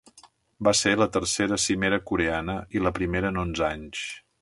Va 0.67 0.71
ser 0.79 0.93
la 1.01 1.07
tercera 1.17 1.59
cimera 1.65 2.01
coreana 2.13 2.59
i 2.79 2.85
la 2.87 2.97
primera 2.99 3.35
en 3.35 3.43
onze 3.47 3.71
anys. 3.73 4.07